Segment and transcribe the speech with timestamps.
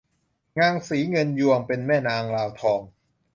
[0.59, 2.81] นางศรีเงินยวงเป็นแม่นางลาวทอง